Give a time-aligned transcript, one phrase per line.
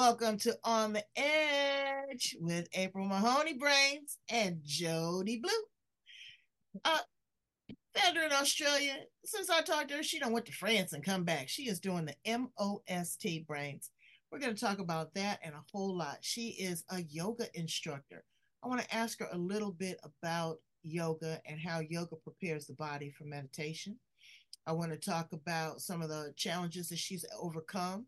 [0.00, 5.52] Welcome to On the Edge with April Mahoney Brains and Jody Bleu.
[6.86, 7.00] Uh,
[7.94, 8.94] found in Australia.
[9.26, 11.50] Since I talked to her, she done went to France and come back.
[11.50, 13.90] She is doing the MOST Brains.
[14.32, 16.16] We're going to talk about that and a whole lot.
[16.22, 18.24] She is a yoga instructor.
[18.64, 22.72] I want to ask her a little bit about yoga and how yoga prepares the
[22.72, 23.98] body for meditation.
[24.66, 28.06] I want to talk about some of the challenges that she's overcome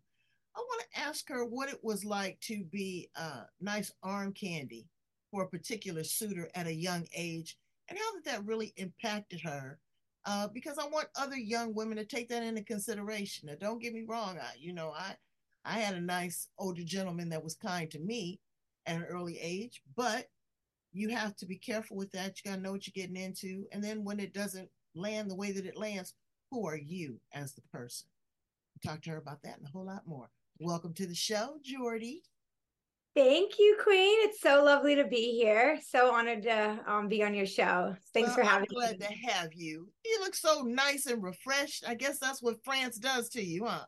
[0.57, 4.87] I want to ask her what it was like to be a nice arm candy
[5.31, 7.57] for a particular suitor at a young age
[7.89, 9.79] and how did that really impacted her
[10.25, 13.49] uh, because I want other young women to take that into consideration.
[13.49, 15.17] Now, don't get me wrong, I, you know, I
[15.65, 18.41] I had a nice older gentleman that was kind to me
[18.87, 20.27] at an early age, but
[20.93, 22.37] you have to be careful with that.
[22.39, 25.37] You got to know what you're getting into, and then when it doesn't land the
[25.37, 26.15] way that it lands,
[26.51, 28.07] who are you as the person?
[28.85, 30.31] Talk to her about that and a whole lot more.
[30.61, 32.21] Welcome to the show, Jourdi.
[33.15, 34.17] Thank you, Queen.
[34.21, 35.79] It's so lovely to be here.
[35.87, 37.95] So honored to um, be on your show.
[38.15, 39.07] Thanks well, for having I'm glad me.
[39.07, 39.89] to have you.
[40.05, 41.85] You look so nice and refreshed.
[41.87, 43.85] I guess that's what France does to you, huh?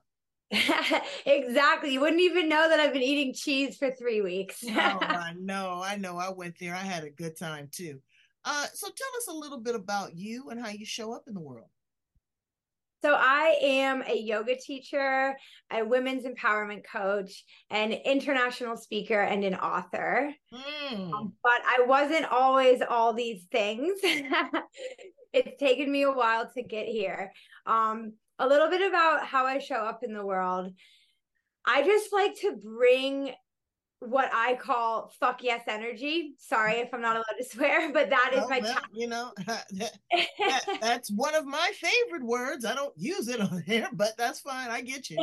[1.26, 1.92] exactly.
[1.92, 4.62] You wouldn't even know that I've been eating cheese for three weeks.
[4.68, 5.80] oh, I know.
[5.82, 6.18] I know.
[6.18, 6.74] I went there.
[6.74, 8.00] I had a good time too.
[8.44, 11.34] Uh, so tell us a little bit about you and how you show up in
[11.34, 11.68] the world.
[13.04, 15.36] So, I am a yoga teacher,
[15.70, 20.32] a women's empowerment coach, an international speaker, and an author.
[20.50, 21.12] Mm.
[21.12, 24.00] Um, but I wasn't always all these things.
[25.34, 27.30] it's taken me a while to get here.
[27.66, 30.72] Um, a little bit about how I show up in the world.
[31.66, 33.34] I just like to bring
[34.06, 36.34] what I call fuck yes energy.
[36.38, 39.66] Sorry if I'm not allowed to swear, but that is my well, you know that,
[39.72, 42.64] that, that's one of my favorite words.
[42.64, 44.70] I don't use it on here, but that's fine.
[44.70, 45.18] I get you.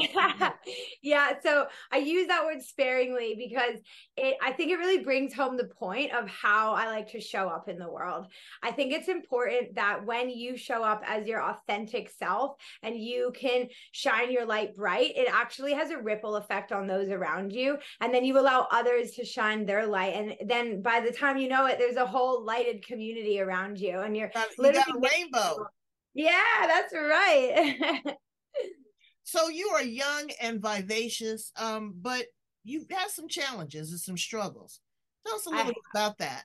[1.02, 3.80] yeah, so I use that word sparingly because
[4.18, 7.48] it I think it really brings home the point of how I like to show
[7.48, 8.28] up in the world.
[8.64, 13.32] I think it's important that when you show up as your authentic self and you
[13.36, 17.78] can shine your light bright, it actually has a ripple effect on those around you
[18.00, 20.14] and then you allow others to shine their light.
[20.16, 24.00] And then by the time you know it, there's a whole lighted community around you,
[24.00, 25.68] and you're you got a rainbow.
[26.14, 28.04] Yeah, that's right.
[29.24, 32.26] so you are young and vivacious, um, but
[32.64, 34.80] you've had some challenges and some struggles.
[35.26, 36.44] Tell us a little I, bit about that.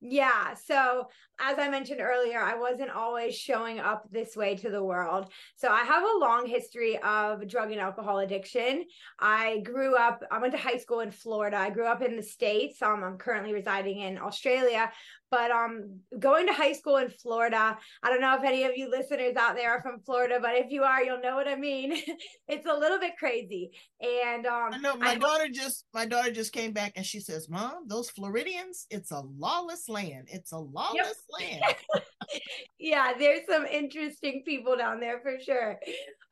[0.00, 0.54] Yeah.
[0.54, 1.08] So,
[1.40, 5.30] as I mentioned earlier, I wasn't always showing up this way to the world.
[5.56, 8.84] So, I have a long history of drug and alcohol addiction.
[9.18, 11.56] I grew up, I went to high school in Florida.
[11.56, 12.82] I grew up in the States.
[12.82, 14.90] Um, I'm currently residing in Australia.
[15.30, 18.90] But um, going to high school in Florida, I don't know if any of you
[18.90, 21.92] listeners out there are from Florida, but if you are, you'll know what I mean.
[22.48, 23.70] it's a little bit crazy.
[24.00, 27.20] And um, I know my I, daughter just my daughter just came back and she
[27.20, 30.28] says, "Mom, those Floridians, it's a lawless land.
[30.28, 31.16] It's a lawless yep.
[31.38, 31.74] Land."
[32.78, 35.78] yeah, there's some interesting people down there for sure.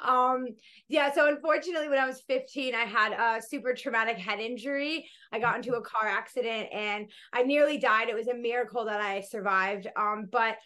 [0.00, 0.46] Um,
[0.88, 5.08] yeah, so unfortunately, when I was 15, I had a super traumatic head injury.
[5.32, 8.08] I got into a car accident and I nearly died.
[8.08, 9.88] It was a miracle that I survived.
[9.96, 10.56] Um, but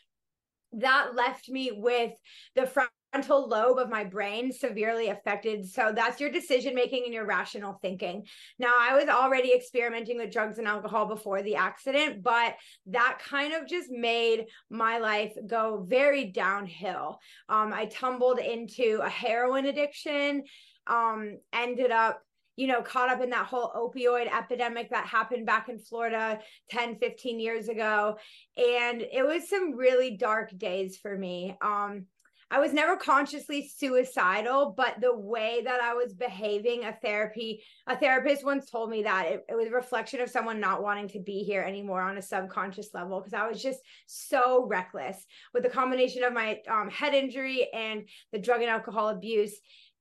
[0.72, 2.12] that left me with
[2.54, 2.66] the
[3.12, 5.68] frontal lobe of my brain severely affected.
[5.68, 8.24] So that's your decision making and your rational thinking.
[8.58, 12.54] Now, I was already experimenting with drugs and alcohol before the accident, but
[12.86, 17.18] that kind of just made my life go very downhill.
[17.48, 20.44] Um, I tumbled into a heroin addiction,
[20.86, 22.22] um, ended up
[22.56, 26.96] you know, caught up in that whole opioid epidemic that happened back in Florida 10,
[26.96, 28.18] 15 years ago.
[28.58, 31.56] And it was some really dark days for me.
[31.62, 32.04] Um,
[32.52, 37.96] I was never consciously suicidal, but the way that I was behaving, a therapy, a
[37.96, 41.20] therapist once told me that it, it was a reflection of someone not wanting to
[41.20, 45.24] be here anymore on a subconscious level because I was just so reckless.
[45.54, 49.56] With the combination of my um, head injury and the drug and alcohol abuse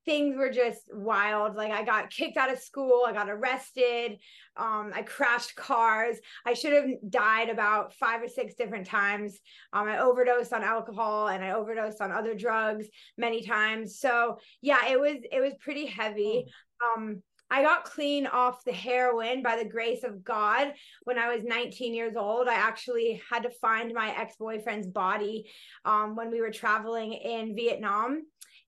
[0.10, 1.56] things were just wild.
[1.56, 4.18] Like I got kicked out of school, I got arrested,
[4.58, 6.18] um, I crashed cars.
[6.48, 9.40] I should have died about five or six different times.
[9.72, 12.88] Um, I overdosed on alcohol and I overdosed on other drugs
[13.20, 14.00] many times.
[14.00, 16.48] So yeah, it was it was pretty heavy.
[16.82, 17.04] Hmm.
[17.04, 20.74] Um, I got clean off the heroin by the grace of God
[21.04, 22.48] when I was 19 years old.
[22.48, 25.50] I actually had to find my ex boyfriend's body
[25.86, 28.24] um, when we were traveling in Vietnam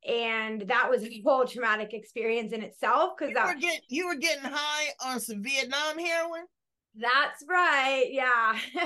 [0.07, 4.15] and that was a whole traumatic experience in itself because you, were getting, you were
[4.15, 6.45] getting high on some Vietnam heroin.
[6.95, 8.07] That's right.
[8.09, 8.57] Yeah.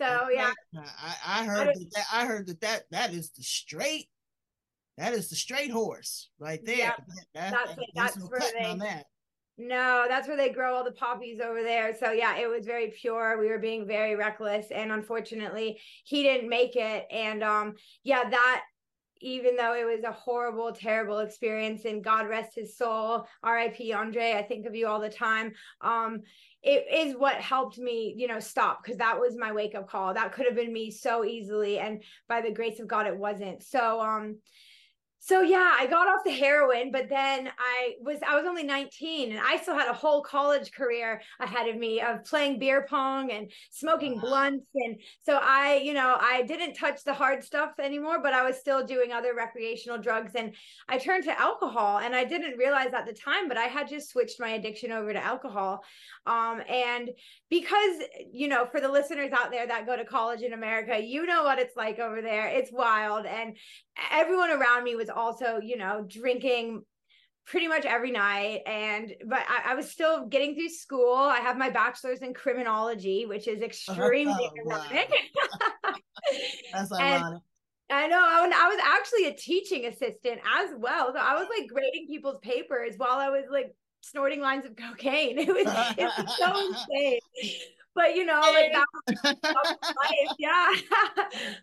[0.00, 4.08] so yeah, I, I heard that, that, I heard that that that is the straight
[4.98, 6.76] that is the straight horse right there.
[6.76, 7.02] Yep.
[7.34, 9.06] That, that's that, that's no where they, on that.
[9.58, 11.94] No, that's where they grow all the poppies over there.
[11.98, 13.38] So yeah, it was very pure.
[13.40, 17.06] We were being very reckless and unfortunately he didn't make it.
[17.10, 17.74] And um
[18.04, 18.62] yeah, that
[19.20, 23.92] even though it was a horrible, terrible experience, and God rest his soul, R.I.P.
[23.92, 25.52] Andre, I think of you all the time.
[25.80, 26.22] Um,
[26.62, 30.14] it is what helped me, you know, stop because that was my wake up call.
[30.14, 33.62] That could have been me so easily, and by the grace of God, it wasn't.
[33.62, 34.38] So, um,
[35.26, 39.32] so yeah i got off the heroin but then i was i was only 19
[39.32, 43.32] and i still had a whole college career ahead of me of playing beer pong
[43.32, 48.22] and smoking blunts and so i you know i didn't touch the hard stuff anymore
[48.22, 50.54] but i was still doing other recreational drugs and
[50.88, 54.10] i turned to alcohol and i didn't realize at the time but i had just
[54.10, 55.82] switched my addiction over to alcohol
[56.26, 57.10] um, and
[57.50, 57.96] because
[58.32, 61.42] you know for the listeners out there that go to college in america you know
[61.42, 62.48] what it's like over there.
[62.48, 63.56] It's wild and
[64.12, 66.82] everyone around me was also you know drinking
[67.46, 71.56] pretty much every night and but I, I, was still getting through school i have
[71.56, 75.12] my bachelor's in criminology which is extremely oh, ironic
[76.72, 77.42] that's ironic
[77.88, 78.18] I know.
[78.18, 81.12] I, I was actually a teaching assistant as well.
[81.12, 85.38] So I was like grading people's papers while I was like snorting lines of cocaine.
[85.46, 85.66] It was
[85.98, 87.20] it was so insane.
[87.94, 88.84] But you know, like that
[89.42, 90.36] was life.
[90.38, 90.70] Yeah.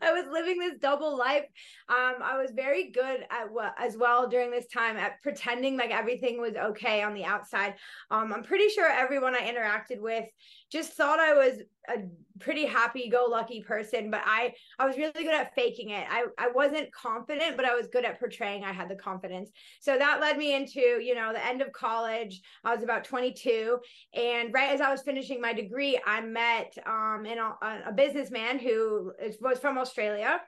[0.02, 1.46] I was living this double life.
[1.90, 5.92] Um, I was very good at what as well during this time at pretending like
[5.92, 7.76] everything was okay on the outside.
[8.10, 10.26] Um, I'm pretty sure everyone I interacted with
[10.72, 12.00] just thought I was a
[12.40, 16.06] pretty happy go lucky person, but I I was really good at faking it.
[16.10, 19.52] I I wasn't confident, but I was good at portraying I had the confidence.
[19.82, 22.42] So that led me into, you know, the end of college.
[22.64, 23.80] I was about 22
[24.14, 27.54] and right as I was finishing my degree, I met um in a,
[27.88, 30.42] a businessman who was from Australia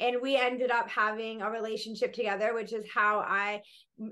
[0.00, 3.60] and we ended up having a relationship together which is how i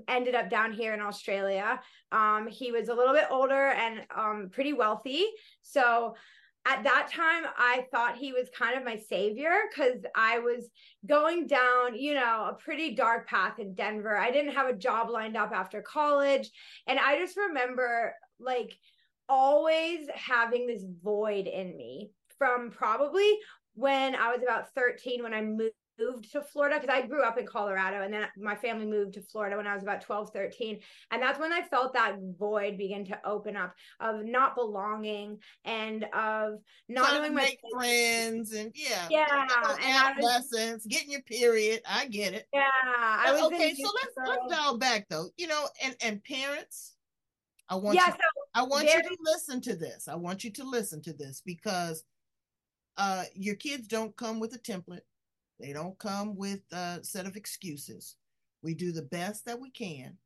[0.07, 1.79] ended up down here in australia
[2.11, 5.25] um, he was a little bit older and um, pretty wealthy
[5.61, 6.15] so
[6.65, 10.69] at that time i thought he was kind of my savior because i was
[11.07, 14.17] going down you know a pretty dark path in denver.
[14.17, 16.49] I didn't have a job lined up after college.
[16.87, 18.73] And i just remember like
[19.27, 23.37] always having this void in me from probably
[23.73, 27.37] when I was about 13 when I moved moved to Florida because I grew up
[27.37, 30.79] in Colorado and then my family moved to Florida when I was about 12, 13.
[31.11, 36.03] And that's when I felt that void begin to open up of not belonging and
[36.13, 36.59] of
[36.89, 39.07] not knowing my make friends and yeah.
[39.09, 39.47] Yeah.
[39.81, 41.81] And adolescence, getting your period.
[41.89, 42.47] I get it.
[42.53, 42.69] Yeah.
[42.83, 45.29] I was okay, so let's let's dial back though.
[45.37, 46.95] You know, and and parents,
[47.69, 48.17] I want yeah, you so
[48.53, 50.07] I want you to listen to this.
[50.07, 52.03] I want you to listen to this because
[52.97, 55.01] uh, your kids don't come with a template.
[55.59, 58.15] They don't come with a set of excuses.
[58.61, 60.17] We do the best that we can,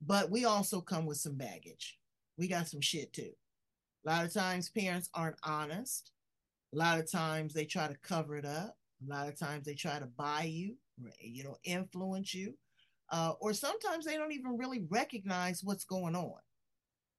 [0.00, 1.98] but we also come with some baggage.
[2.36, 3.32] We got some shit too.
[4.06, 6.12] A lot of times parents aren't honest.
[6.74, 8.76] A lot of times they try to cover it up.
[9.04, 10.76] A lot of times they try to buy you,
[11.20, 12.54] you know, influence you.
[13.10, 16.38] Uh, or sometimes they don't even really recognize what's going on.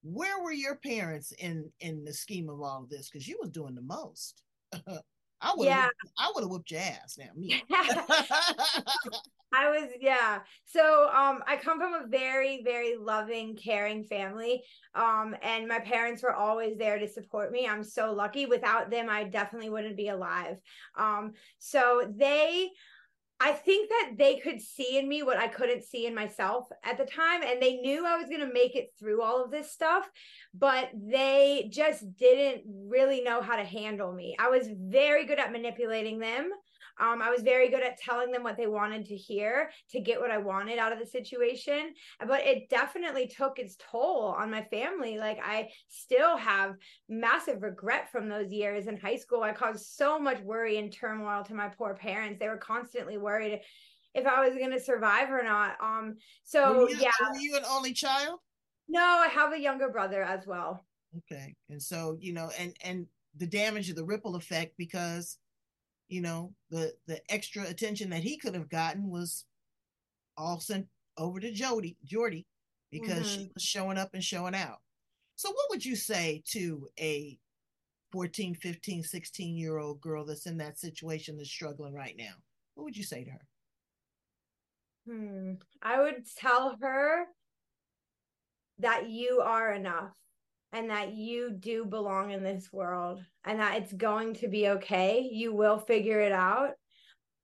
[0.03, 3.09] Where were your parents in in the scheme of all of this?
[3.09, 4.43] Because you was doing the most.
[5.45, 5.89] I would yeah.
[6.17, 7.25] I would have whooped your ass now.
[7.35, 7.61] Me.
[7.71, 10.39] I was yeah.
[10.65, 14.63] So um I come from a very very loving caring family.
[14.95, 17.67] Um and my parents were always there to support me.
[17.67, 18.47] I'm so lucky.
[18.47, 20.57] Without them I definitely wouldn't be alive.
[20.97, 22.71] Um so they
[23.39, 26.97] I think that they could see in me what I couldn't see in myself at
[26.97, 27.43] the time.
[27.43, 30.09] And they knew I was going to make it through all of this stuff,
[30.53, 34.35] but they just didn't really know how to handle me.
[34.39, 36.49] I was very good at manipulating them.
[36.99, 40.19] Um, I was very good at telling them what they wanted to hear to get
[40.19, 41.93] what I wanted out of the situation.
[42.25, 45.17] But it definitely took its toll on my family.
[45.17, 46.75] Like I still have
[47.09, 49.43] massive regret from those years in high school.
[49.43, 52.39] I caused so much worry and turmoil to my poor parents.
[52.39, 53.61] They were constantly worried
[54.13, 55.75] if I was going to survive or not.
[55.81, 57.11] Um, so were you, yeah.
[57.21, 58.39] Were you an only child?
[58.87, 60.85] No, I have a younger brother as well.
[61.17, 61.55] Okay.
[61.69, 65.37] And so, you know, and and the damage of the ripple effect because,
[66.07, 69.45] you know, the the extra attention that he could have gotten was
[70.37, 72.45] all sent over to Jody, Jourdi,
[72.91, 73.41] because mm-hmm.
[73.41, 74.79] she was showing up and showing out.
[75.35, 77.37] So what would you say to a
[78.11, 82.33] 14, 15, 16 year old girl that's in that situation that's struggling right now?
[82.75, 83.47] What would you say to her?
[85.07, 85.53] Hmm.
[85.81, 87.25] I would tell her
[88.79, 90.15] that you are enough
[90.75, 95.27] and that you do belong in this world and that it's going to be okay.
[95.31, 96.71] You will figure it out.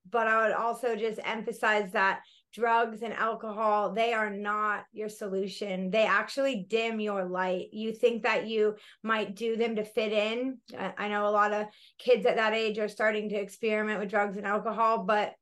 [0.09, 2.21] But I would also just emphasize that
[2.53, 5.89] drugs and alcohol, they are not your solution.
[5.89, 7.67] They actually dim your light.
[7.71, 10.57] You think that you might do them to fit in.
[10.97, 14.35] I know a lot of kids at that age are starting to experiment with drugs
[14.35, 15.33] and alcohol, but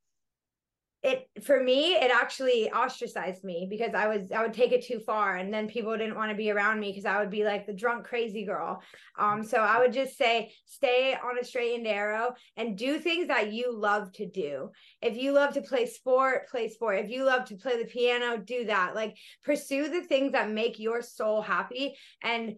[1.02, 5.00] it for me it actually ostracized me because i was i would take it too
[5.00, 7.66] far and then people didn't want to be around me because i would be like
[7.66, 8.82] the drunk crazy girl.
[9.18, 13.28] Um so i would just say stay on a straight and narrow and do things
[13.28, 14.72] that you love to do.
[15.02, 17.00] If you love to play sport play sport.
[17.00, 18.94] If you love to play the piano do that.
[18.94, 22.58] Like pursue the things that make your soul happy and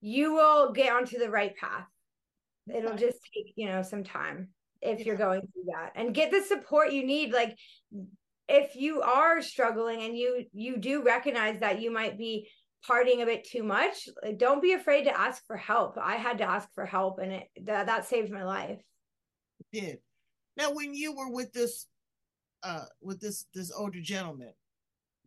[0.00, 1.86] you will get onto the right path.
[2.72, 5.04] It'll just take you know some time if yeah.
[5.04, 7.56] you're going through that and get the support you need like
[8.48, 12.48] if you are struggling and you you do recognize that you might be
[12.88, 15.98] partying a bit too much don't be afraid to ask for help.
[16.00, 18.80] I had to ask for help and it that, that saved my life.
[19.72, 19.98] It did.
[20.56, 21.86] Now when you were with this
[22.62, 24.52] uh with this this older gentleman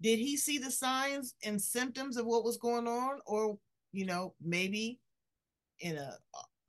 [0.01, 3.19] did he see the signs and symptoms of what was going on?
[3.25, 3.57] Or
[3.91, 4.99] you know maybe
[5.79, 6.13] in a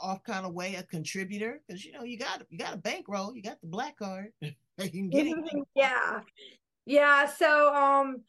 [0.00, 3.34] off kind of way a contributor because you know you got you got a bankroll,
[3.34, 4.32] you got the black card.
[4.40, 5.26] you can get
[5.74, 6.20] yeah,
[6.86, 7.26] yeah.
[7.26, 8.22] So um,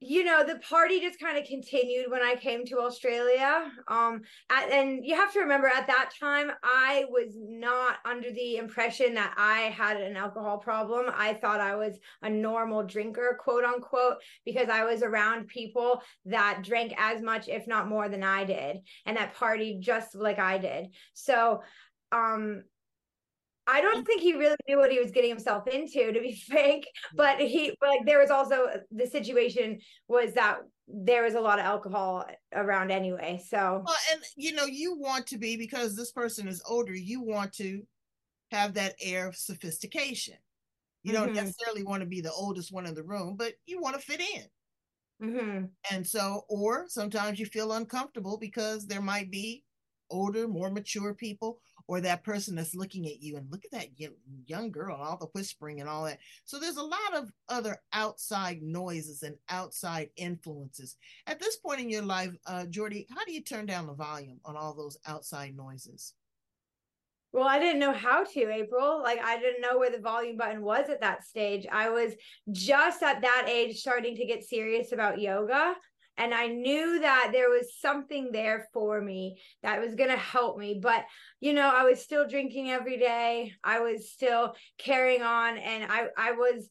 [0.00, 4.70] you know the party just kind of continued when i came to australia um at,
[4.70, 9.32] and you have to remember at that time i was not under the impression that
[9.38, 11.06] i had an alcohol problem.
[11.16, 16.60] I thought i was a normal drinker quote unquote because i was around people that
[16.62, 20.58] drank as much if not more than i did and that partied just like i
[20.58, 20.88] did.
[21.14, 21.62] So
[22.12, 22.64] um
[23.66, 26.86] I don't think he really knew what he was getting himself into, to be frank.
[27.14, 30.58] But he, like, there was also the situation was that
[30.88, 33.42] there was a lot of alcohol around anyway.
[33.44, 36.94] So, well, and you know, you want to be because this person is older.
[36.94, 37.82] You want to
[38.52, 40.36] have that air of sophistication.
[41.02, 41.36] You don't mm-hmm.
[41.36, 44.20] necessarily want to be the oldest one in the room, but you want to fit
[44.20, 44.44] in.
[45.22, 45.64] Mm-hmm.
[45.92, 49.64] And so, or sometimes you feel uncomfortable because there might be
[50.10, 53.88] older, more mature people, or that person that's looking at you and look at that
[54.46, 56.18] young girl and all the whispering and all that.
[56.44, 60.96] So there's a lot of other outside noises and outside influences.
[61.26, 64.40] At this point in your life, uh, Jourdi, how do you turn down the volume
[64.44, 66.14] on all those outside noises?
[67.32, 69.02] Well, I didn't know how to, April.
[69.02, 71.66] Like, I didn't know where the volume button was at that stage.
[71.70, 72.14] I was
[72.50, 75.74] just at that age starting to get serious about yoga
[76.18, 80.58] and I knew that there was something there for me that was going to help
[80.58, 80.78] me.
[80.82, 81.04] But,
[81.40, 83.52] you know, I was still drinking every day.
[83.62, 86.68] I was still carrying on and I, I was,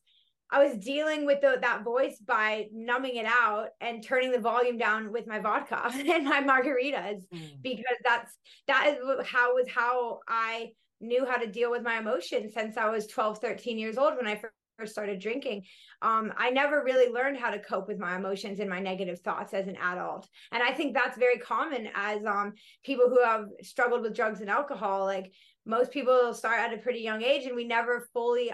[0.50, 4.78] I was dealing with the, that voice by numbing it out and turning the volume
[4.78, 7.62] down with my vodka and my margaritas mm.
[7.62, 8.36] because that's,
[8.68, 10.72] that is how was how I
[11.02, 14.28] knew how to deal with my emotions since I was 12, 13 years old when
[14.28, 14.40] I
[14.78, 15.64] first started drinking
[16.02, 19.54] um, i never really learned how to cope with my emotions and my negative thoughts
[19.54, 20.28] as an adult.
[20.52, 22.54] And i think that's very common as um,
[22.84, 25.32] people who have struggled with drugs and alcohol like
[25.66, 28.52] most people start at a pretty young age and we never fully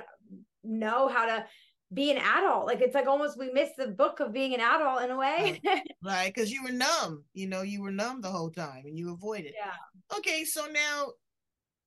[0.63, 1.45] know how to
[1.93, 2.67] be an adult.
[2.67, 5.59] Like it's like almost we missed the book of being an adult in a way.
[6.03, 6.33] Right.
[6.33, 9.53] Because you were numb you know you were numb the whole time and you avoided.
[9.57, 10.17] Yeah.
[10.17, 11.07] Okay so now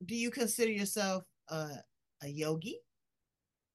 [0.04, 1.68] do you consider yourself a,
[2.22, 2.78] a yogi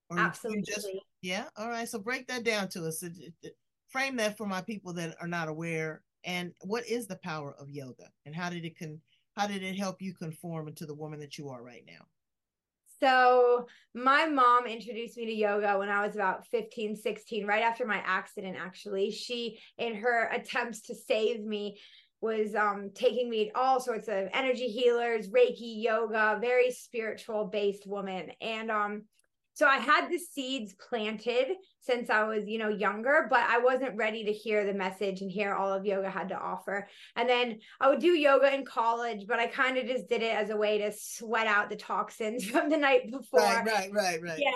[0.10, 0.64] or Absolutely.
[0.64, 0.88] Just,
[1.22, 1.46] yeah.
[1.58, 1.88] All right.
[1.88, 3.04] So break that down to us.
[3.90, 6.02] Frame that for my people that are not aware.
[6.26, 9.00] And what is the power of yoga, and how did it con?
[9.38, 12.06] How did it help you conform into the woman that you are right now?
[13.00, 17.86] So, my mom introduced me to yoga when I was about 15, 16, right after
[17.86, 19.12] my accident, actually.
[19.12, 21.80] She, in her attempts to save me,
[22.20, 27.88] was um, taking me to all sorts of energy healers, Reiki, yoga, very spiritual based
[27.88, 28.32] woman.
[28.42, 29.04] And um,
[29.60, 31.48] so I had the seeds planted
[31.82, 35.30] since I was, you know, younger, but I wasn't ready to hear the message and
[35.30, 36.88] hear all of yoga had to offer.
[37.18, 40.34] And then I would do yoga in college, but I kind of just did it
[40.34, 43.42] as a way to sweat out the toxins from the night before.
[43.42, 44.40] Right, right, right, right.
[44.40, 44.52] Yeah.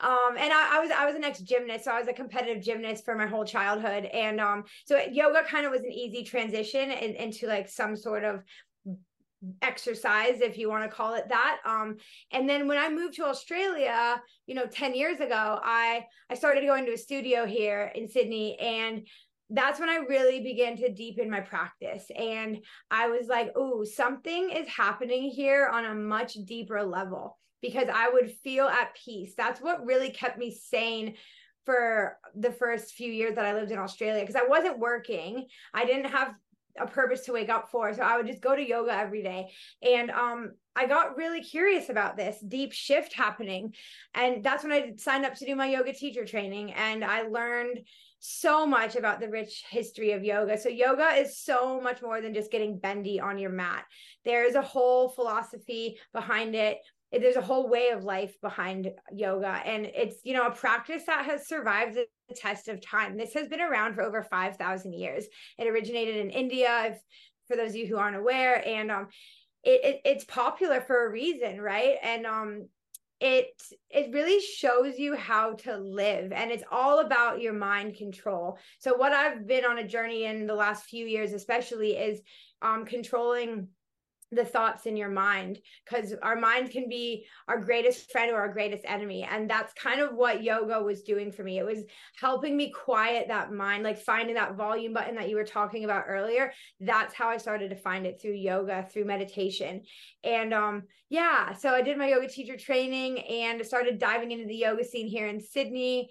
[0.00, 3.04] um and I, I, was i was an ex-gymnast so i was a competitive gymnast
[3.04, 7.14] for my whole childhood and um so yoga kind of was an easy transition in,
[7.14, 8.42] into like some sort of
[9.62, 11.96] exercise if you want to call it that um
[12.32, 16.64] and then when i moved to australia you know 10 years ago i i started
[16.64, 19.06] going to a studio here in sydney and
[19.50, 22.06] that's when I really began to deepen my practice.
[22.16, 22.58] And
[22.90, 28.08] I was like, oh, something is happening here on a much deeper level because I
[28.08, 29.34] would feel at peace.
[29.36, 31.14] That's what really kept me sane
[31.64, 35.46] for the first few years that I lived in Australia because I wasn't working.
[35.74, 36.34] I didn't have
[36.78, 37.92] a purpose to wake up for.
[37.94, 39.52] So I would just go to yoga every day.
[39.82, 43.74] And um I got really curious about this deep shift happening.
[44.14, 47.80] And that's when I signed up to do my yoga teacher training and I learned
[48.18, 50.58] so much about the rich history of yoga.
[50.58, 53.84] So, yoga is so much more than just getting bendy on your mat.
[54.24, 56.78] There is a whole philosophy behind it.
[57.12, 59.60] There's a whole way of life behind yoga.
[59.64, 63.16] And it's, you know, a practice that has survived the test of time.
[63.16, 65.24] This has been around for over 5,000 years.
[65.58, 66.98] It originated in India, if,
[67.48, 68.66] for those of you who aren't aware.
[68.66, 69.08] And, um,
[69.62, 71.96] it, it, it's popular for a reason, right?
[72.02, 72.68] And um,
[73.20, 73.48] it
[73.88, 78.94] it really shows you how to live and it's all about your mind control so
[78.94, 82.20] what i've been on a journey in the last few years especially is
[82.60, 83.68] um controlling
[84.32, 88.52] the thoughts in your mind because our mind can be our greatest friend or our
[88.52, 89.22] greatest enemy.
[89.22, 91.58] And that's kind of what yoga was doing for me.
[91.58, 91.84] It was
[92.20, 96.06] helping me quiet that mind like finding that volume button that you were talking about
[96.08, 96.52] earlier.
[96.80, 99.82] That's how i started to find it through yoga through meditation.
[100.24, 104.56] And um yeah so i did my yoga teacher training and started diving into the
[104.56, 106.10] yoga scene here in sydney.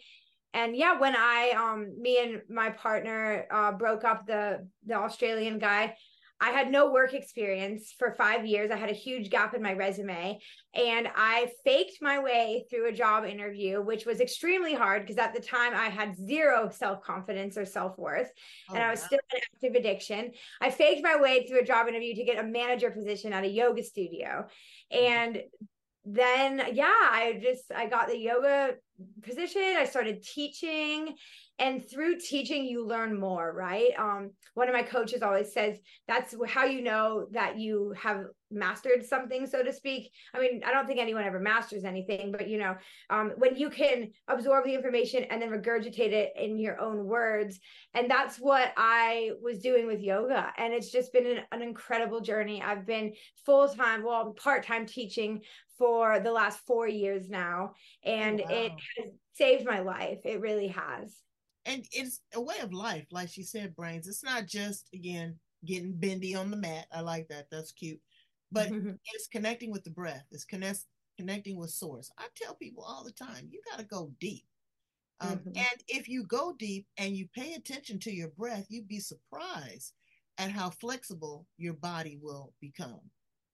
[0.53, 5.59] And yeah when i um me and my partner uh broke up the the australian
[5.59, 5.95] guy
[6.41, 8.69] I had no work experience for five years.
[8.69, 10.39] I had a huge gap in my resume.
[10.73, 15.33] And I faked my way through a job interview, which was extremely hard because at
[15.33, 18.29] the time I had zero self confidence or self worth.
[18.69, 19.07] Oh, and I was wow.
[19.07, 20.31] still in active addiction.
[20.61, 23.49] I faked my way through a job interview to get a manager position at a
[23.49, 24.47] yoga studio.
[24.93, 25.13] Mm-hmm.
[25.13, 25.43] And
[26.05, 28.75] then, yeah, I just, I got the yoga
[29.23, 29.75] position.
[29.77, 31.15] I started teaching
[31.59, 35.77] and through teaching you learn more right um, one of my coaches always says
[36.07, 40.71] that's how you know that you have mastered something so to speak i mean i
[40.71, 42.75] don't think anyone ever masters anything but you know
[43.09, 47.59] um, when you can absorb the information and then regurgitate it in your own words
[47.93, 52.21] and that's what i was doing with yoga and it's just been an, an incredible
[52.21, 53.13] journey i've been
[53.45, 55.41] full-time well part-time teaching
[55.77, 58.45] for the last four years now and wow.
[58.49, 61.21] it has saved my life it really has
[61.65, 64.07] and it's a way of life, like she said, brains.
[64.07, 66.85] It's not just again getting bendy on the mat.
[66.91, 67.47] I like that.
[67.51, 67.99] That's cute.
[68.51, 68.69] But
[69.13, 70.25] it's connecting with the breath.
[70.31, 70.81] It's connect,
[71.17, 72.11] connecting with source.
[72.17, 74.45] I tell people all the time, you got to go deep.
[75.21, 75.57] Um, mm-hmm.
[75.57, 79.93] And if you go deep and you pay attention to your breath, you'd be surprised
[80.37, 82.99] at how flexible your body will become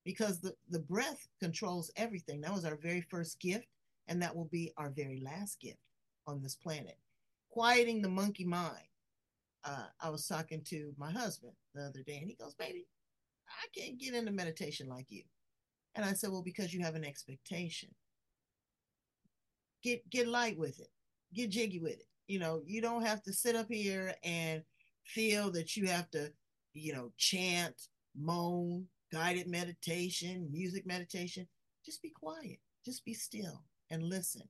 [0.03, 2.41] because the, the breath controls everything.
[2.41, 3.67] That was our very first gift,
[4.07, 5.79] and that will be our very last gift
[6.27, 6.97] on this planet
[7.51, 8.87] quieting the monkey mind.
[9.63, 12.87] Uh, I was talking to my husband the other day, and he goes, "Baby,
[13.47, 15.23] I can't get into meditation like you."
[15.93, 17.93] And I said, "Well, because you have an expectation.
[19.83, 20.91] Get get light with it.
[21.33, 22.07] Get jiggy with it.
[22.27, 24.63] You know, you don't have to sit up here and
[25.05, 26.33] feel that you have to,
[26.73, 31.47] you know, chant, moan, guided meditation, music meditation.
[31.86, 32.60] Just be quiet.
[32.86, 34.43] Just be still and listen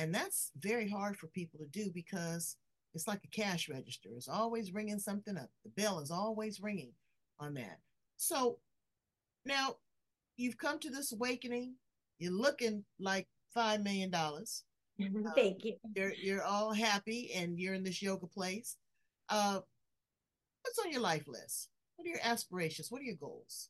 [0.00, 2.56] and that's very hard for people to do because
[2.94, 4.08] it's like a cash register.
[4.16, 5.50] It's always ringing something up.
[5.62, 6.92] The bell is always ringing
[7.38, 7.78] on that.
[8.16, 8.58] So
[9.44, 9.76] now
[10.38, 11.74] you've come to this awakening.
[12.18, 14.10] You're looking like $5 million.
[14.10, 15.26] Mm-hmm.
[15.36, 15.76] Thank uh, you.
[15.94, 18.76] You're, you're all happy and you're in this yoga place.
[19.28, 19.60] Uh,
[20.62, 21.68] what's on your life list?
[21.96, 22.90] What are your aspirations?
[22.90, 23.68] What are your goals?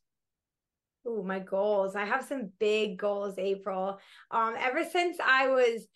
[1.05, 1.95] Oh, my goals.
[1.95, 3.99] I have some big goals, April.
[4.29, 5.87] Um, ever since I was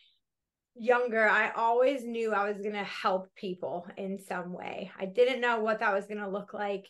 [0.76, 4.92] younger, I always knew I was going to help people in some way.
[5.00, 6.88] I didn't know what that was going to look like,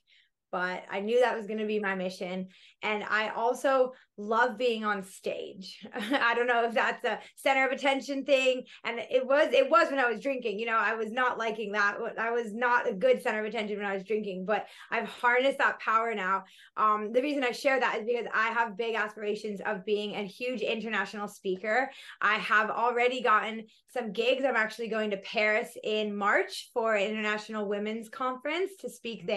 [0.55, 2.47] but I knew that was going to be my mission.
[2.81, 5.85] And I also love being on stage.
[5.93, 8.63] I don't know if that's a center of attention thing.
[8.85, 11.73] And it was, it was when I was drinking, you know, I was not liking
[11.73, 11.97] that.
[12.17, 15.57] I was not a good center of attention when I was drinking, but I've harnessed
[15.57, 16.45] that power now.
[16.77, 20.23] Um, the reason I share that is because I have big aspirations of being a
[20.23, 21.91] huge international speaker.
[22.21, 24.45] I have already gotten some gigs.
[24.45, 29.27] I'm actually going to Paris in March for International Women's Conference to speak mm-hmm.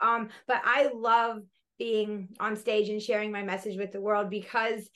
[0.00, 1.42] Um, but I love
[1.78, 4.88] being on stage and sharing my message with the world because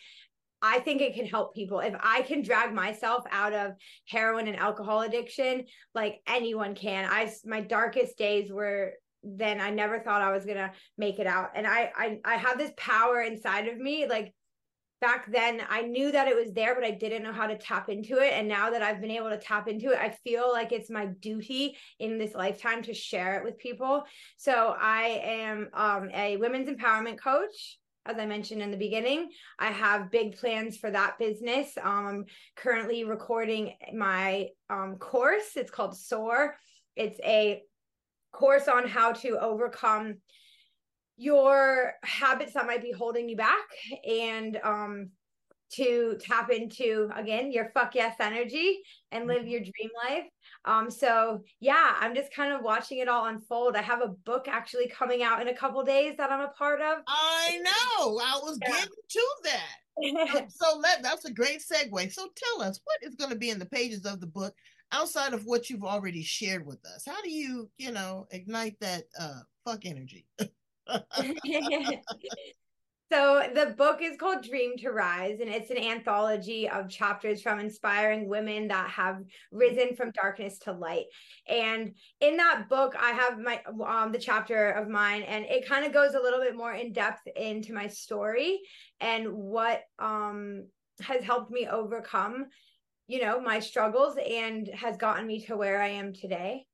[0.61, 1.81] I think it can help people.
[1.81, 3.73] If I can drag myself out of
[4.09, 5.65] heroin and alcohol addiction,
[5.95, 7.07] like anyone can.
[7.11, 11.51] I my darkest days were then I never thought I was gonna make it out.
[11.55, 14.07] And I I I have this power inside of me.
[14.07, 14.33] Like
[15.05, 17.91] back then I knew that it was there, but I didn't know how to tap
[17.91, 18.33] into it.
[18.33, 21.07] And now that I've been able to tap into it, I feel like it's my
[21.07, 24.05] duty in this lifetime to share it with people.
[24.39, 29.31] So I am um, a women's empowerment coach as I mentioned in the beginning.
[29.59, 31.73] I have big plans for that business.
[31.83, 35.57] Um, I'm currently recording my um, course.
[35.57, 36.55] It's called SOAR.
[36.97, 37.63] It's a
[38.33, 40.19] course on how to overcome
[41.17, 43.67] your habits that might be holding you back
[44.09, 45.11] and um
[45.75, 49.49] to tap into again your fuck yes energy and live mm-hmm.
[49.49, 50.25] your dream life.
[50.65, 53.77] Um so yeah i'm just kind of watching it all unfold.
[53.77, 56.81] I have a book actually coming out in a couple days that i'm a part
[56.81, 56.99] of.
[57.09, 58.19] I know.
[58.19, 58.69] I was yeah.
[58.69, 59.79] getting to that.
[60.49, 62.13] So let that's a great segue.
[62.13, 64.55] So tell us what is going to be in the pages of the book
[64.91, 67.05] outside of what you've already shared with us?
[67.07, 70.27] How do you you know ignite that uh fuck energy
[73.13, 77.61] so the book is called Dream to Rise, and it's an anthology of chapters from
[77.61, 81.07] inspiring women that have risen from darkness to light.
[81.49, 85.85] And in that book, I have my um the chapter of mine, and it kind
[85.85, 88.61] of goes a little bit more in depth into my story
[89.01, 90.67] and what um
[91.01, 92.47] has helped me overcome
[93.07, 96.65] you know my struggles and has gotten me to where i am today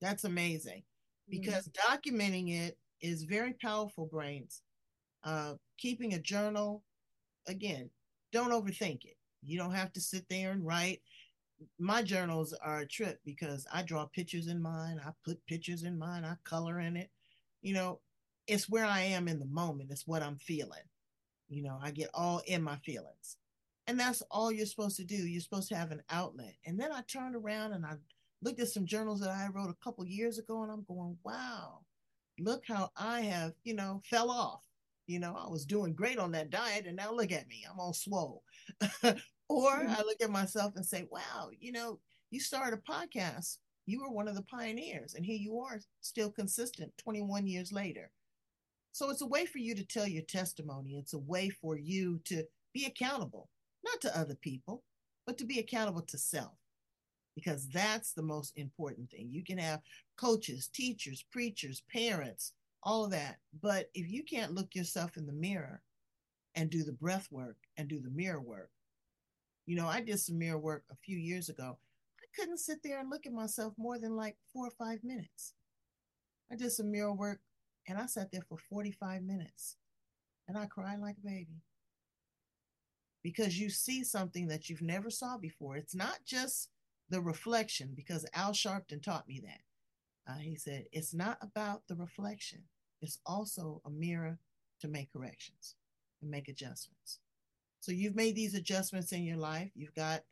[0.00, 1.40] that's amazing mm-hmm.
[1.40, 1.94] because mm-hmm.
[1.94, 4.62] documenting it is very powerful, brains.
[5.24, 6.82] Uh, keeping a journal,
[7.46, 7.90] again,
[8.32, 9.16] don't overthink it.
[9.42, 11.02] You don't have to sit there and write.
[11.78, 15.00] My journals are a trip because I draw pictures in mine.
[15.04, 16.24] I put pictures in mine.
[16.24, 17.10] I color in it.
[17.62, 18.00] You know,
[18.46, 19.90] it's where I am in the moment.
[19.90, 20.82] It's what I'm feeling.
[21.48, 23.36] You know, I get all in my feelings.
[23.86, 25.16] And that's all you're supposed to do.
[25.16, 26.54] You're supposed to have an outlet.
[26.64, 27.94] And then I turned around and I
[28.42, 31.80] looked at some journals that I wrote a couple years ago and I'm going, wow,
[32.40, 34.60] look how I have, you know, fell off.
[35.06, 37.80] You know, I was doing great on that diet and now look at me, I'm
[37.80, 38.42] all swole.
[39.02, 39.90] or mm-hmm.
[39.90, 41.98] I look at myself and say, wow, you know,
[42.30, 43.58] you started a podcast.
[43.86, 48.12] You were one of the pioneers, and here you are still consistent 21 years later.
[48.92, 50.96] So it's a way for you to tell your testimony.
[50.96, 53.48] It's a way for you to be accountable,
[53.84, 54.84] not to other people,
[55.26, 56.52] but to be accountable to self
[57.34, 59.28] because that's the most important thing.
[59.30, 59.80] You can have
[60.16, 63.36] coaches, teachers, preachers, parents, all of that.
[63.62, 65.82] But if you can't look yourself in the mirror
[66.54, 68.70] and do the breath work and do the mirror work,
[69.66, 71.78] you know, I did some mirror work a few years ago.
[72.20, 75.54] I couldn't sit there and look at myself more than like four or five minutes.
[76.52, 77.40] I did some mirror work
[77.86, 79.76] and I sat there for 45 minutes
[80.48, 81.62] and I cried like a baby
[83.22, 85.76] because you see something that you've never saw before.
[85.76, 86.70] It's not just
[87.10, 90.32] the reflection because Al Sharpton taught me that.
[90.32, 92.62] Uh, he said, it's not about the reflection,
[93.02, 94.38] it's also a mirror
[94.80, 95.74] to make corrections
[96.22, 97.18] and make adjustments.
[97.80, 99.70] So you've made these adjustments in your life.
[99.74, 100.22] You've got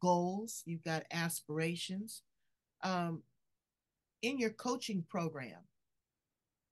[0.00, 2.22] goals, you've got aspirations.
[2.82, 3.22] Um,
[4.22, 5.62] in your coaching program,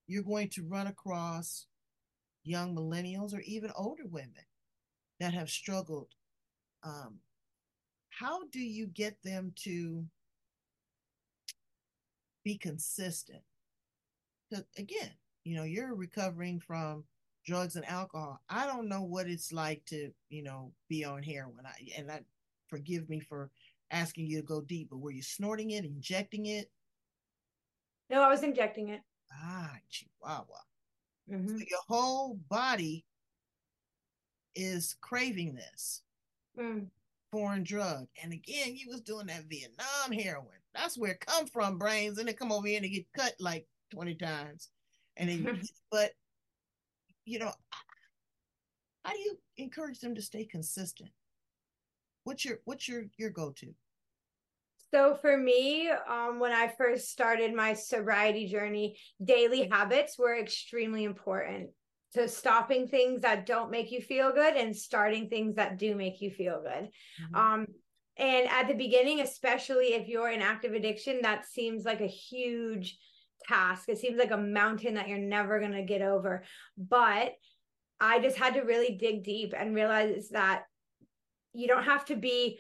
[0.07, 1.67] you're going to run across
[2.45, 4.45] young millennials or even older women
[5.19, 6.09] that have struggled
[6.85, 7.17] um,
[8.19, 10.05] how do you get them to
[12.45, 13.43] be consistent?
[14.49, 15.11] Because again,
[15.45, 17.05] you know, you're recovering from
[17.45, 18.41] drugs and alcohol.
[18.49, 21.67] I don't know what it's like to, you know, be on heroin.
[21.67, 22.25] I, and that
[22.69, 23.51] forgive me for
[23.91, 26.71] asking you to go deep, but were you snorting it, injecting it?
[28.09, 29.03] No, I was injecting it.
[29.31, 30.61] Ah, chihuahua.
[31.31, 31.59] Mm-hmm.
[31.59, 33.05] So your whole body
[34.55, 36.03] is craving this.
[36.59, 36.87] Mm
[37.31, 38.07] foreign drug.
[38.23, 40.59] And again, he was doing that Vietnam heroin.
[40.75, 43.67] That's where it come from, brains, and they come over here and get cut like
[43.93, 44.69] 20 times.
[45.17, 46.13] And then, but
[47.25, 47.53] you know,
[49.05, 51.11] how do you encourage them to stay consistent?
[52.25, 53.73] What's your what's your your go-to?
[54.93, 61.05] So for me, um, when I first started my sobriety journey, daily habits were extremely
[61.05, 61.71] important
[62.15, 66.21] to stopping things that don't make you feel good and starting things that do make
[66.21, 66.89] you feel good.
[67.23, 67.35] Mm-hmm.
[67.35, 67.67] Um,
[68.17, 72.97] and at the beginning, especially if you're in active addiction, that seems like a huge
[73.47, 73.89] task.
[73.89, 76.45] It seems like a mountain that you're never going to get over.
[76.79, 77.33] But
[78.01, 80.63] I just had to really dig deep and realize that
[81.53, 82.59] you don't have to be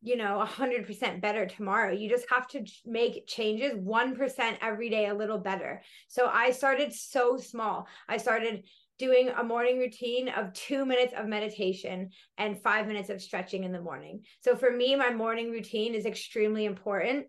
[0.00, 5.14] you know 100% better tomorrow you just have to make changes 1% every day a
[5.14, 8.62] little better so i started so small i started
[8.98, 13.72] doing a morning routine of two minutes of meditation and five minutes of stretching in
[13.72, 14.22] the morning.
[14.40, 17.26] So for me, my morning routine is extremely important.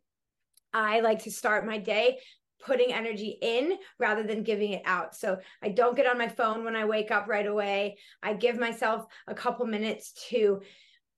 [0.74, 2.20] I like to start my day
[2.62, 5.16] putting energy in rather than giving it out.
[5.16, 7.98] So I don't get on my phone when I wake up right away.
[8.22, 10.62] I give myself a couple minutes to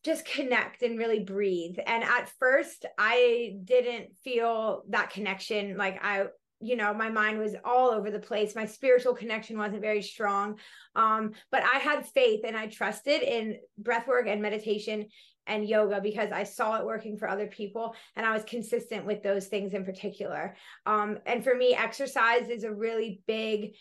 [0.04, 1.78] just connect and really breathe.
[1.86, 5.78] And at first, I didn't feel that connection.
[5.78, 6.26] Like I,
[6.62, 8.56] you know, my mind was all over the place.
[8.56, 10.60] My spiritual connection wasn't very strong.
[10.96, 15.08] Um, but I had faith and I trusted in breath work and meditation
[15.48, 19.24] and yoga because I saw it working for other people and I was consistent with
[19.24, 20.56] those things in particular.
[20.86, 23.76] Um, and for me, exercise is a really big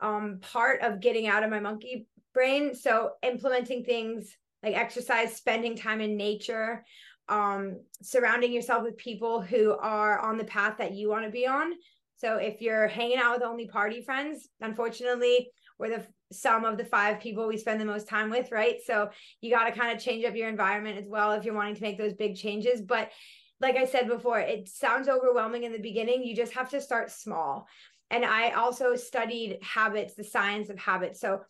[0.00, 2.74] um, part of getting out of my monkey brain.
[2.74, 6.84] So implementing things like exercise, spending time in nature,
[7.28, 11.46] um, surrounding yourself with people who are on the path that you want to be
[11.46, 11.72] on.
[12.20, 16.84] So if you're hanging out with only party friends, unfortunately, we're the some of the
[16.84, 18.76] five people we spend the most time with, right?
[18.84, 19.08] So
[19.40, 21.82] you got to kind of change up your environment as well if you're wanting to
[21.82, 22.82] make those big changes.
[22.82, 23.10] But
[23.58, 26.22] like I said before, it sounds overwhelming in the beginning.
[26.22, 27.66] You just have to start small.
[28.10, 31.20] And I also studied habits, the science of habits.
[31.20, 31.40] So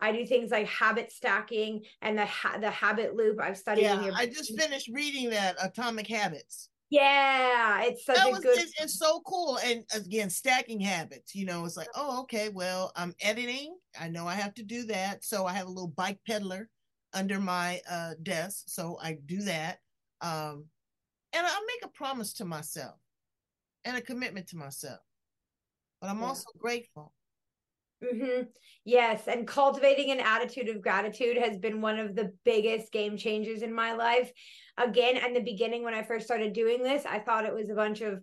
[0.00, 3.40] I do things like habit stacking and the ha- the habit loop.
[3.40, 3.82] I've studied.
[3.82, 6.68] Yeah, I just finished reading that Atomic Habits.
[6.90, 8.58] Yeah, it's such that a was, good.
[8.58, 11.36] It's, it's, so cool, and again, stacking habits.
[11.36, 13.76] You know, it's like, oh, okay, well, I'm editing.
[13.98, 16.68] I know I have to do that, so I have a little bike peddler
[17.12, 19.78] under my uh, desk, so I do that.
[20.20, 20.64] Um,
[21.32, 22.96] and I make a promise to myself
[23.84, 25.00] and a commitment to myself.
[26.00, 26.26] But I'm yeah.
[26.26, 27.12] also grateful
[28.02, 28.42] Mm-hmm.
[28.84, 29.28] Yes.
[29.28, 33.74] And cultivating an attitude of gratitude has been one of the biggest game changers in
[33.74, 34.32] my life.
[34.78, 37.74] Again, in the beginning, when I first started doing this, I thought it was a
[37.74, 38.22] bunch of,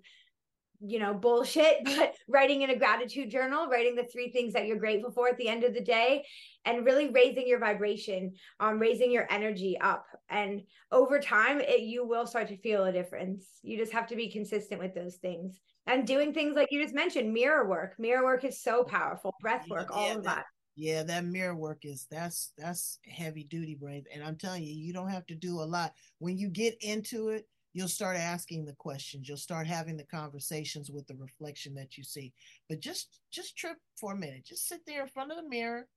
[0.80, 4.80] you know, bullshit, but writing in a gratitude journal, writing the three things that you're
[4.80, 6.26] grateful for at the end of the day,
[6.66, 10.08] and really raising your vibration, um, raising your energy up.
[10.28, 10.62] And
[10.92, 13.46] over time, it, you will start to feel a difference.
[13.62, 16.96] You just have to be consistent with those things and doing things like you just
[16.96, 17.96] mentioned mirror work.
[17.98, 19.34] Mirror work is so powerful.
[19.42, 20.46] Breath work yeah, all of that, that,
[20.76, 24.94] yeah that mirror work is that's that's heavy duty brain and i'm telling you you
[24.94, 25.94] don't have to do a lot.
[26.20, 29.28] When you get into it you'll start asking the questions.
[29.28, 32.34] You'll start having the conversations with the reflection that you see.
[32.70, 34.46] But just just trip for a minute.
[34.46, 35.88] Just sit there in front of the mirror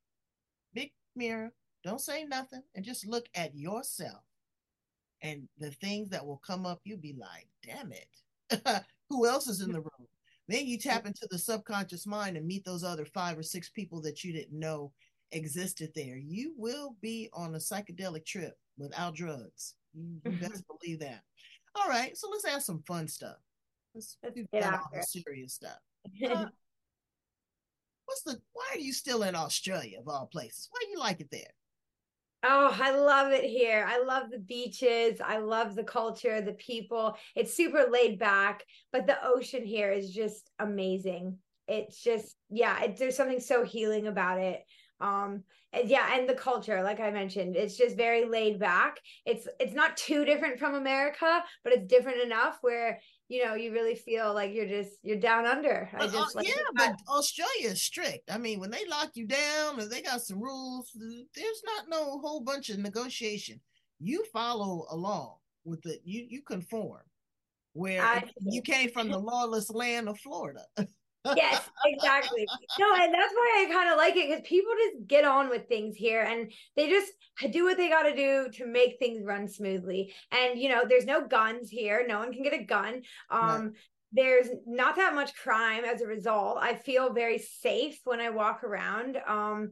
[0.75, 1.53] big mirror.
[1.85, 4.23] Don't say nothing and just look at yourself.
[5.23, 8.09] And the things that will come up you'll be like damn it
[9.09, 10.09] who else is in the room.
[10.49, 14.01] Then you tap into the subconscious mind and meet those other five or six people
[14.03, 14.93] that you didn't know
[15.33, 16.17] existed there.
[16.17, 19.75] You will be on a psychedelic trip without drugs.
[19.95, 21.23] You, you best believe that.
[21.77, 23.37] All right, so let's have some fun stuff.
[23.95, 25.79] Let's, let's get out the serious stuff.
[26.25, 26.47] Uh,
[28.07, 28.41] what's the?
[28.55, 30.69] Why are you still in Australia of all places?
[30.71, 31.53] Why do you like it there?
[32.43, 33.85] Oh, I love it here.
[33.87, 35.21] I love the beaches.
[35.23, 37.17] I love the culture, the people.
[37.37, 41.37] It's super laid back, but the ocean here is just amazing.
[41.69, 44.65] It's just, yeah, it, there's something so healing about it.
[45.01, 48.97] Um, and yeah, and the culture, like I mentioned, it's just very laid back.
[49.25, 53.01] It's it's not too different from America, but it's different enough where
[53.31, 55.89] you know you really feel like you're just you're down under.
[55.95, 58.29] I just uh, like yeah but australia is strict.
[58.31, 60.91] I mean when they lock you down or they got some rules
[61.35, 63.61] there's not no whole bunch of negotiation.
[64.01, 67.03] You follow along with the you you conform.
[67.73, 70.65] Where you came from the lawless land of florida
[71.37, 72.47] yes, exactly.
[72.79, 75.69] No, and that's why I kind of like it because people just get on with
[75.69, 77.13] things here and they just
[77.53, 80.13] do what they got to do to make things run smoothly.
[80.33, 82.05] And you know, there's no guns here.
[82.07, 83.03] No one can get a gun.
[83.31, 83.73] Um.
[84.13, 86.59] There's not that much crime as a result.
[86.61, 89.19] I feel very safe when I walk around.
[89.25, 89.71] Um,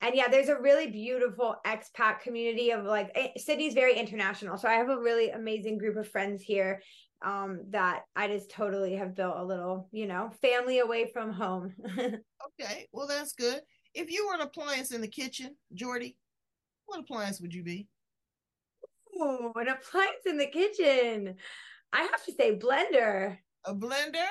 [0.00, 4.58] and yeah, there's a really beautiful expat community of like eh, Sydney's very international.
[4.58, 6.82] So I have a really amazing group of friends here
[7.22, 11.74] um, that I just totally have built a little, you know, family away from home.
[11.98, 13.60] okay, well that's good.
[13.94, 16.16] If you were an appliance in the kitchen, Jourdi,
[16.86, 17.88] what appliance would you be?
[19.16, 21.36] Oh, an appliance in the kitchen.
[21.92, 23.38] I have to say blender.
[23.64, 24.26] A blender?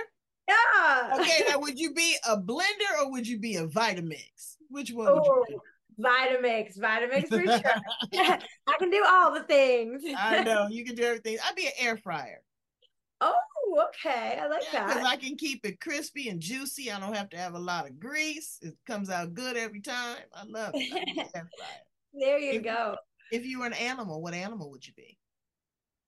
[0.48, 1.18] Yeah.
[1.20, 4.58] Okay, now would you be a blender or would you be a Vitamix?
[4.70, 5.58] Which one oh, would you be?
[6.00, 7.82] Vitamix, Vitamix for sure.
[8.68, 10.04] I can do all the things.
[10.18, 11.38] I know you can do everything.
[11.48, 12.42] I'd be an air fryer.
[13.24, 14.40] Oh, okay.
[14.42, 14.88] I like that.
[14.88, 16.92] Because I can keep it crispy and juicy.
[16.92, 18.60] I don't have to have a lot of grease.
[18.62, 20.18] It comes out good every time.
[20.34, 21.30] I love it.
[21.36, 21.42] I
[22.14, 22.96] there you if, go.
[23.32, 25.18] If you were an animal, what animal would you be?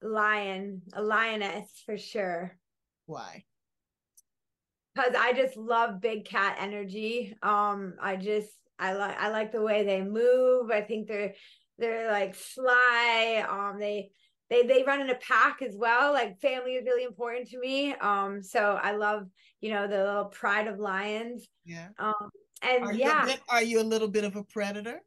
[0.02, 2.58] Lion, a lioness for sure.
[3.06, 3.46] Why?
[4.94, 7.36] Because I just love big cat energy.
[7.42, 8.50] Um, I just
[8.80, 10.72] I like I like the way they move.
[10.72, 11.34] I think they're
[11.78, 13.46] they're like sly.
[13.50, 14.12] Um, they
[14.50, 16.14] they they run in a pack as well.
[16.14, 17.94] Like family is really important to me.
[17.96, 19.28] Um, so I love
[19.62, 21.48] you know the little pride of lions.
[21.64, 21.90] Yeah.
[21.98, 22.30] Um,
[22.62, 23.24] and Are you, yeah.
[23.24, 25.02] a bit, are you a little bit of a predator?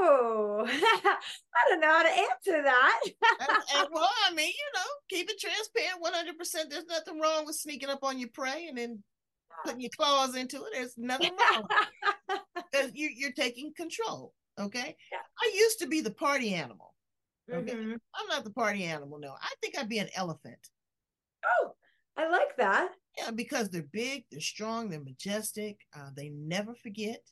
[0.00, 3.00] Ooh, I don't know how to answer that.
[3.40, 6.70] and, and, well, I mean, you know, keep it transparent, one hundred percent.
[6.70, 9.02] There's nothing wrong with sneaking up on your prey and then
[9.64, 10.72] putting your claws into it.
[10.74, 11.66] There's nothing wrong
[12.92, 14.32] you, you're taking control.
[14.58, 14.96] Okay.
[15.12, 15.18] Yeah.
[15.40, 16.93] I used to be the party animal.
[17.52, 17.72] Okay.
[17.74, 17.98] Mhm.
[18.14, 19.32] I'm not the party animal no.
[19.40, 20.70] I think I'd be an elephant.
[21.44, 21.74] Oh,
[22.16, 22.90] I like that.
[23.18, 25.78] Yeah, because they're big, they're strong, they're majestic.
[25.94, 27.22] Uh, they never forget.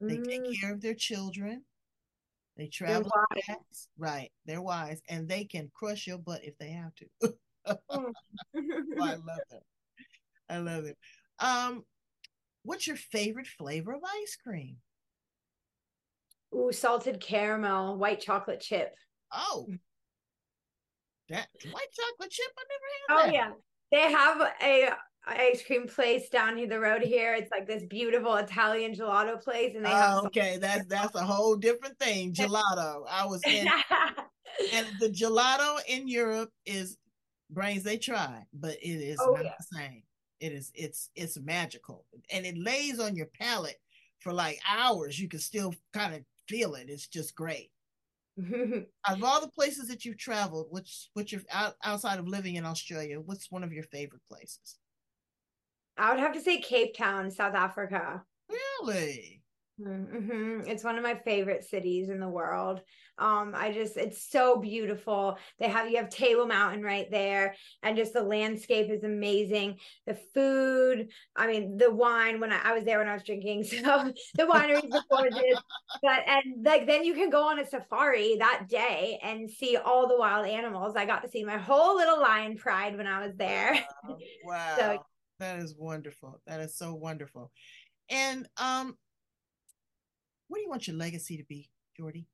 [0.00, 1.64] They take Mm, care of their children.
[2.56, 3.44] They they're travel wise.
[3.46, 3.88] fast.
[3.96, 4.32] Right.
[4.46, 7.06] They're wise and they can crush your butt if they have to.
[7.88, 8.12] Oh,
[9.00, 9.62] I love them.
[10.48, 10.94] I love them.
[11.38, 11.84] Um,
[12.64, 14.76] what's your favorite flavor of ice cream?
[16.54, 18.94] Ooh, salted caramel, white chocolate chip.
[19.32, 19.66] Oh,
[21.28, 22.46] that white chocolate chip.
[22.58, 22.64] I
[23.12, 23.34] Oh never had oh, that.
[23.34, 23.52] yeah,
[23.90, 27.34] they have a ice cream place down here the road here.
[27.34, 30.18] It's like this beautiful Italian gelato place, and they have.
[30.18, 32.32] Oh, okay, that's that's a whole different thing.
[32.34, 33.04] Gelato.
[33.08, 33.68] I was in,
[34.72, 36.98] and the gelato in Europe is
[37.50, 37.82] brains.
[37.82, 39.52] They try, but it is Oh, not yeah.
[39.58, 40.02] the same.
[40.40, 40.72] It is.
[40.74, 43.78] It's it's magical, and it lays on your palate
[44.20, 45.18] for like hours.
[45.18, 46.90] You can still kind of feel it.
[46.90, 47.70] It's just great.
[48.38, 52.56] Out of all the places that you've traveled, which which you're out, outside of living
[52.56, 54.78] in Australia, what's one of your favorite places?
[55.98, 58.22] I would have to say Cape Town, South Africa.
[58.48, 59.41] Really?
[59.84, 62.80] Hmm It's one of my favorite cities in the world.
[63.18, 65.36] Um, I just it's so beautiful.
[65.58, 69.78] They have you have Table Mountain right there, and just the landscape is amazing.
[70.06, 72.40] The food, I mean, the wine.
[72.40, 75.58] When I, I was there when I was drinking, so the wineries were gorgeous.
[76.02, 80.08] But and like then you can go on a safari that day and see all
[80.08, 80.96] the wild animals.
[80.96, 83.74] I got to see my whole little lion pride when I was there.
[84.04, 84.18] Wow.
[84.44, 84.76] wow.
[84.78, 84.98] So-
[85.38, 86.40] that is wonderful.
[86.46, 87.50] That is so wonderful.
[88.08, 88.96] And um,
[90.52, 92.26] what do you want your legacy to be, Jourdi?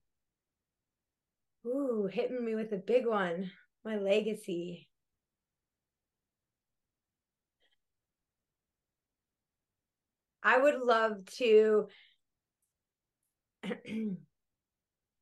[1.65, 3.49] Ooh, hitting me with a big one.
[3.85, 4.89] My legacy.
[10.43, 11.87] I would love to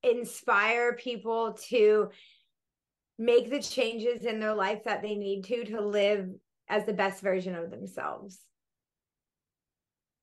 [0.02, 2.08] inspire people to
[3.18, 6.30] make the changes in their life that they need to to live
[6.66, 8.40] as the best version of themselves.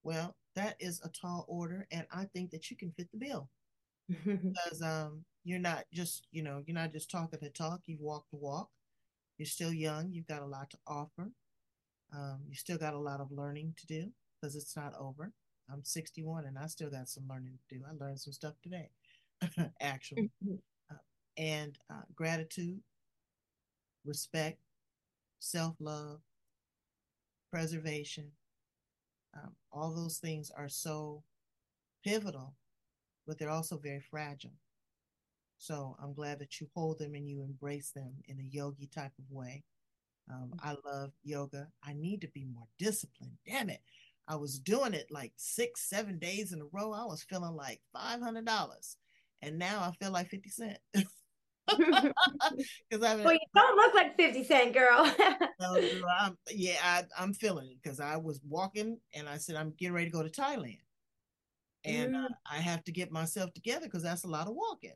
[0.02, 3.50] Well, that is a tall order, and I think that you can fit the bill
[4.10, 7.82] because um, you're not just you know you're not just talking the talk.
[7.86, 8.70] You've walked the walk.
[9.38, 10.12] You're still young.
[10.12, 11.32] You've got a lot to offer.
[12.14, 15.32] Um, you still got a lot of learning to do because it's not over.
[15.72, 17.84] I'm 61 and I still got some learning to do.
[17.88, 18.90] I learned some stuff today,
[19.82, 20.30] actually.
[21.38, 22.80] and uh, gratitude,
[24.06, 24.60] respect,
[25.40, 26.20] self love,
[27.52, 28.32] preservation.
[29.36, 31.24] Um, all those things are so
[32.04, 32.54] pivotal,
[33.26, 34.54] but they're also very fragile.
[35.58, 39.14] So I'm glad that you hold them and you embrace them in a yogi type
[39.18, 39.64] of way.
[40.30, 41.68] Um, I love yoga.
[41.84, 43.38] I need to be more disciplined.
[43.46, 43.82] Damn it.
[44.28, 46.94] I was doing it like six, seven days in a row.
[46.94, 48.96] I was feeling like $500.
[49.42, 50.80] And now I feel like 50 cents.
[51.68, 55.06] Because I've well, you don't look like 50 Cent, girl.
[55.60, 59.56] no, no, I'm, yeah, I, I'm feeling it because I was walking and I said,
[59.56, 60.80] I'm getting ready to go to Thailand.
[61.86, 62.26] And Mm.
[62.26, 64.94] uh, I have to get myself together because that's a lot of walking.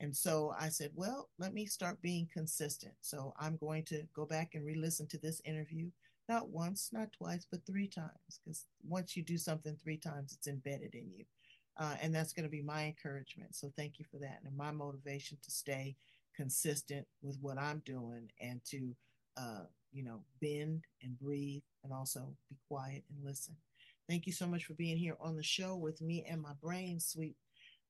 [0.00, 2.94] And so I said, well, let me start being consistent.
[3.02, 5.90] So I'm going to go back and re listen to this interview,
[6.28, 8.40] not once, not twice, but three times.
[8.42, 11.24] Because once you do something three times, it's embedded in you.
[11.80, 13.54] Uh, and that's going to be my encouragement.
[13.54, 14.40] So thank you for that.
[14.44, 15.96] And my motivation to stay
[16.36, 18.94] consistent with what I'm doing and to,
[19.38, 23.56] uh, you know, bend and breathe and also be quiet and listen.
[24.08, 27.00] Thank you so much for being here on the show with me and my brain,
[27.00, 27.36] sweet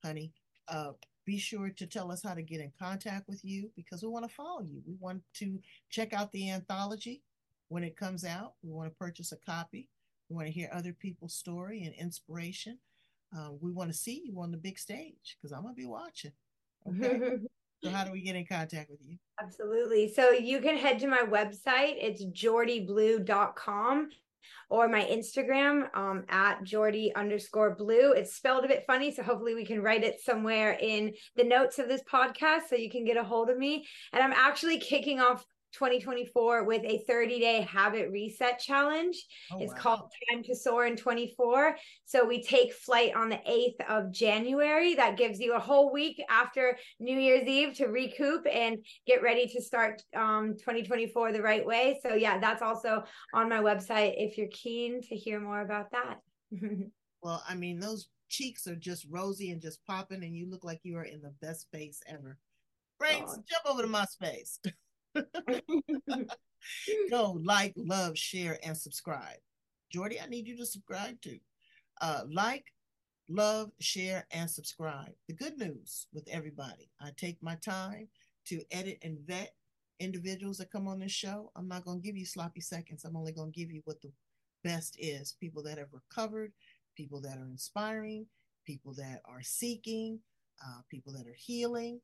[0.05, 0.33] honey.
[0.69, 0.93] Uh,
[1.27, 4.29] be sure to tell us how to get in contact with you because we want
[4.29, 4.83] to follow you.
[4.87, 5.59] We want to
[5.91, 7.23] check out the anthology
[7.69, 8.55] when it comes out.
[8.63, 9.89] We want to purchase a copy.
[10.29, 12.79] We want to hear other people's story and inspiration.
[13.37, 15.87] Uh, we want to see you on the big stage because I'm going to be
[15.87, 16.33] watching.
[16.89, 17.37] Okay.
[17.85, 19.17] so, how do we get in contact with you?
[19.43, 20.13] Absolutely.
[20.13, 21.95] So you can head to my website.
[21.99, 24.09] It's jourdibleu.com
[24.69, 28.13] or my Instagram um, at jourdi underscore bleu.
[28.13, 29.13] It's spelled a bit funny.
[29.13, 32.91] So hopefully we can write it somewhere in the notes of this podcast so you
[32.91, 33.87] can get a hold of me.
[34.13, 39.25] And I'm actually kicking off 2024 with a 30 day habit reset challenge.
[39.53, 39.79] Oh, it's wow.
[39.79, 41.77] called Time to Soar in 24.
[42.05, 44.95] So we take flight on the 8th of January.
[44.95, 49.47] That gives you a whole week after New Year's Eve to recoup and get ready
[49.49, 51.99] to start um, 2024 the right way.
[52.03, 53.05] So, yeah, that's also
[53.35, 56.19] on my website if you're keen to hear more about that.
[57.23, 60.81] well, I mean, those cheeks are just rosy and just popping, and you look like
[60.83, 62.39] you are in the best space ever.
[62.99, 63.43] Brains, oh.
[63.49, 64.59] jump over to my space.
[67.11, 69.39] Go like, love, share, and subscribe.
[69.95, 71.39] Jourdi, I need you to subscribe too.
[72.01, 72.67] Uh, like,
[73.29, 75.13] love, share, and subscribe.
[75.29, 78.09] The good news with everybody, I take my time
[78.47, 79.55] to edit and vet
[79.99, 81.51] individuals that come on this show.
[81.57, 83.05] I'm not going to give you sloppy seconds.
[83.05, 84.11] I'm only going to give you what the
[84.65, 86.53] best is people that have recovered,
[86.97, 88.27] people that are inspiring,
[88.67, 90.19] people that are seeking,
[90.65, 92.01] uh, people that are healing,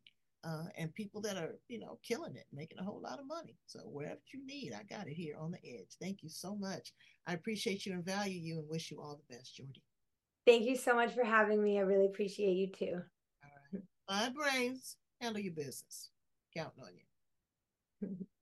[0.47, 3.57] uh, and people that are, you know, killing it, making a whole lot of money.
[3.67, 5.97] So whatever you need, I got it here on the edge.
[6.01, 6.93] Thank you so much.
[7.27, 9.83] I appreciate you and value you and wish you all the best, Jourdi.
[10.47, 11.79] Thank you so much for having me.
[11.79, 13.03] I really appreciate you too.
[13.43, 13.83] All right.
[14.09, 16.11] My brains, handle your business.
[16.55, 18.17] Counting on you.